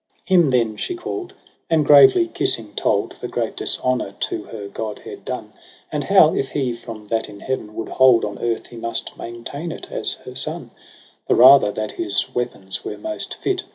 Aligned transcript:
20 0.25 0.33
Him 0.33 0.49
then 0.49 0.77
she 0.77 0.95
cali'd, 0.95 1.31
and 1.69 1.85
gravely 1.85 2.25
kissing 2.25 2.73
told 2.73 3.11
The 3.19 3.27
great 3.27 3.55
dishonour 3.55 4.13
to 4.21 4.45
her 4.45 4.67
godhead 4.67 5.23
done; 5.23 5.53
And 5.91 6.05
how, 6.05 6.33
if 6.33 6.49
he 6.49 6.73
from 6.73 7.05
that 7.09 7.29
in 7.29 7.39
heaven 7.41 7.75
would 7.75 7.89
hold. 7.89 8.25
On 8.25 8.39
earth 8.39 8.65
he 8.65 8.77
must 8.77 9.15
maintain 9.15 9.71
it 9.71 9.91
as 9.91 10.13
her 10.25 10.35
son; 10.35 10.71
The 11.27 11.35
rather 11.35 11.71
that 11.73 11.91
his 11.91 12.33
weapons 12.33 12.83
were 12.83 12.97
most 12.97 13.35
fit. 13.35 13.63